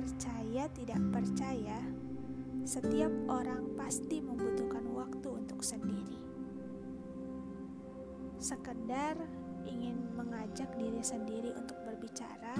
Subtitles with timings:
[0.00, 1.80] Saya tidak percaya
[2.64, 6.20] setiap orang pasti membutuhkan waktu untuk sendiri.
[8.40, 9.20] Sekedar
[9.68, 12.56] ingin mengajak diri sendiri untuk berbicara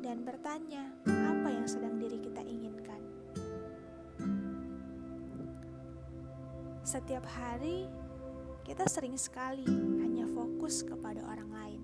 [0.00, 3.00] dan bertanya apa yang sedang diri kita inginkan.
[6.82, 7.88] Setiap hari,
[8.64, 9.68] kita sering sekali
[10.00, 11.80] hanya fokus kepada orang lain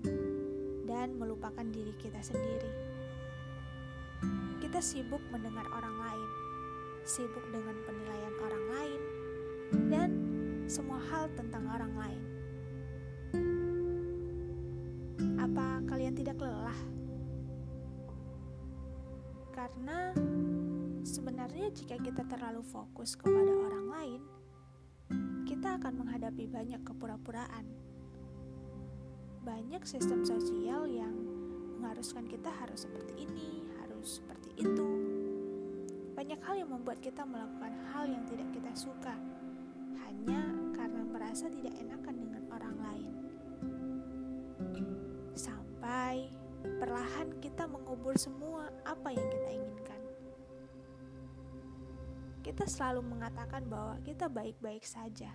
[0.89, 2.88] dan melupakan diri kita sendiri.
[4.79, 6.29] Kita sibuk mendengar orang lain,
[7.03, 9.01] sibuk dengan penilaian orang lain,
[9.91, 10.09] dan
[10.71, 12.23] semua hal tentang orang lain.
[15.35, 16.79] Apa kalian tidak lelah?
[19.51, 20.15] Karena
[21.03, 24.21] sebenarnya, jika kita terlalu fokus kepada orang lain,
[25.43, 27.67] kita akan menghadapi banyak kepura-puraan.
[29.43, 31.19] Banyak sistem sosial yang
[31.83, 33.68] mengharuskan kita harus seperti ini,
[34.59, 34.87] itu.
[36.19, 39.15] Banyak hal yang membuat kita melakukan hal yang tidak kita suka,
[40.03, 43.13] hanya karena merasa tidak enakan dengan orang lain.
[45.31, 46.27] Sampai
[46.59, 49.99] perlahan kita mengubur semua apa yang kita inginkan
[52.49, 55.29] kita selalu mengatakan bahwa kita baik-baik saja,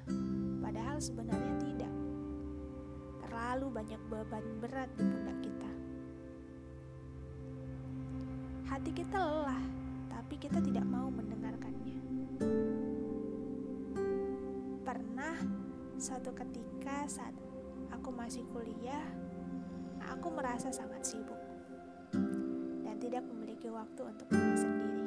[0.58, 1.92] padahal sebenarnya tidak.
[3.22, 5.73] Terlalu banyak beban berat di pundak kita.
[8.74, 9.62] Hati kita lelah,
[10.10, 11.94] tapi kita tidak mau mendengarkannya.
[14.82, 15.38] Pernah
[15.94, 17.38] suatu ketika saat
[17.94, 19.06] aku masih kuliah,
[20.10, 21.38] aku merasa sangat sibuk
[22.82, 25.02] dan tidak memiliki waktu untuk diri sendiri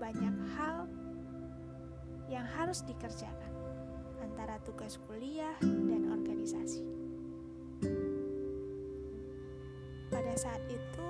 [0.00, 0.88] banyak hal
[2.32, 3.52] yang harus dikerjakan
[4.24, 6.84] antara tugas kuliah dan organisasi.
[10.12, 11.08] Pada saat itu,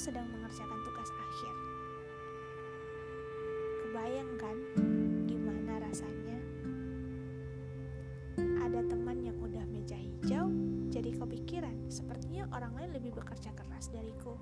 [0.00, 1.54] sedang mengerjakan tugas akhir.
[3.84, 4.56] Kebayangkan
[5.28, 6.40] gimana rasanya?
[8.64, 10.48] Ada teman yang udah meja hijau,
[10.88, 14.40] jadi kepikiran sepertinya orang lain lebih bekerja keras dariku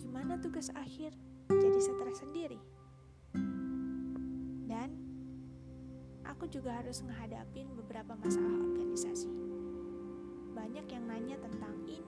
[0.00, 1.12] gimana tugas akhir
[1.50, 2.56] jadi stres sendiri.
[4.64, 4.88] Dan
[6.24, 9.28] aku juga harus menghadapi beberapa masalah organisasi.
[10.56, 11.99] Banyak yang nanya tentang ini,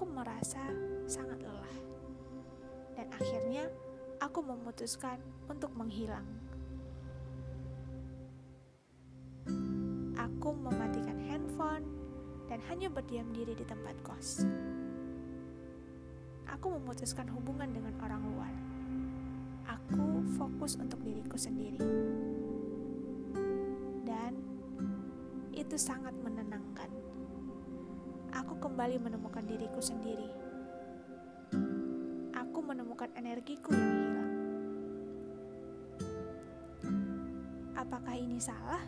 [0.00, 0.64] Aku merasa
[1.04, 1.76] sangat lelah.
[2.96, 3.68] Dan akhirnya
[4.16, 6.24] aku memutuskan untuk menghilang.
[10.16, 11.84] Aku mematikan handphone
[12.48, 14.48] dan hanya berdiam diri di tempat kos.
[16.48, 18.54] Aku memutuskan hubungan dengan orang luar.
[19.68, 21.76] Aku fokus untuk diriku sendiri.
[24.08, 24.32] Dan
[25.52, 26.39] itu sangat menenangkan.
[28.60, 30.28] Kembali menemukan diriku sendiri.
[32.36, 34.32] Aku menemukan energiku yang hilang.
[37.72, 38.84] Apakah ini salah?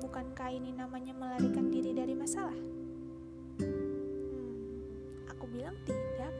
[0.00, 2.56] Bukankah ini namanya melarikan diri dari masalah?
[3.60, 6.32] Hmm, aku bilang tidak.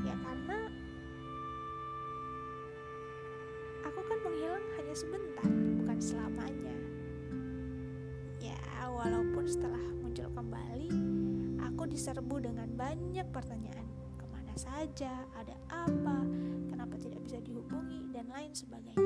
[0.00, 0.58] Ya karena
[3.84, 6.83] aku kan menghilang hanya sebentar, bukan selamanya.
[9.44, 10.88] Walaupun setelah muncul kembali,
[11.68, 13.84] aku diserbu dengan banyak pertanyaan.
[14.16, 15.20] Ke mana saja?
[15.36, 16.24] Ada apa?
[16.72, 18.08] Kenapa tidak bisa dihubungi?
[18.08, 19.04] Dan lain sebagainya.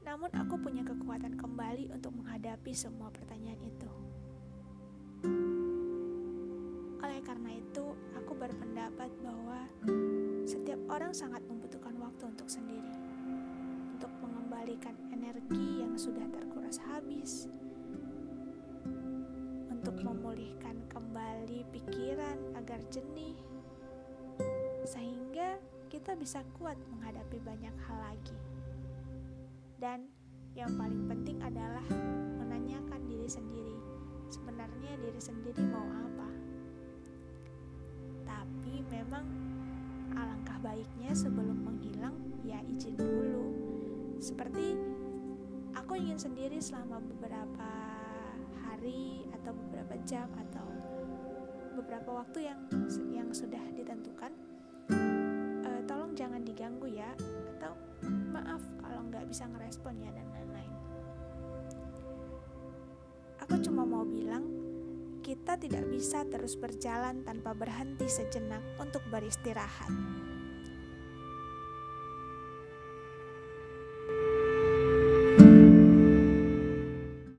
[0.00, 3.90] Namun aku punya kekuatan kembali untuk menghadapi semua pertanyaan itu.
[7.04, 7.84] Oleh karena itu,
[8.16, 9.60] aku berpendapat bahwa
[10.48, 12.96] setiap orang sangat membutuhkan waktu untuk sendiri,
[13.92, 17.52] untuk mengembalikan energi yang sudah terkuras habis,
[20.06, 23.34] memulihkan kembali pikiran agar jernih,
[24.86, 25.58] sehingga
[25.90, 28.38] kita bisa kuat menghadapi banyak hal lagi.
[29.82, 30.06] Dan
[30.54, 31.82] yang paling penting adalah
[32.38, 33.76] menanyakan diri sendiri,
[34.30, 36.30] sebenarnya diri sendiri mau apa.
[38.22, 39.26] Tapi memang
[40.14, 42.14] alangkah baiknya sebelum menghilang
[42.46, 43.46] ya izin dulu.
[44.22, 44.78] Seperti
[45.76, 47.85] aku ingin sendiri selama beberapa
[49.46, 50.66] atau beberapa jam atau
[51.78, 52.58] beberapa waktu yang
[53.14, 54.34] yang sudah ditentukan.
[54.90, 57.14] Uh, tolong jangan diganggu ya
[57.54, 57.78] atau
[58.34, 60.72] maaf kalau nggak bisa ngerespon ya dan lain-lain
[63.46, 64.42] aku cuma mau bilang
[65.22, 69.90] kita tidak bisa terus berjalan tanpa berhenti sejenak untuk beristirahat.